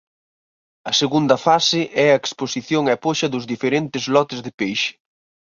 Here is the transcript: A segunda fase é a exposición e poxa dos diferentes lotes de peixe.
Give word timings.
A 0.89 0.91
segunda 1.01 1.35
fase 1.47 1.81
é 2.05 2.07
a 2.11 2.21
exposición 2.23 2.83
e 2.93 2.95
poxa 3.05 3.27
dos 3.33 3.45
diferentes 3.53 4.03
lotes 4.15 4.39
de 4.45 4.51
peixe. 4.59 4.91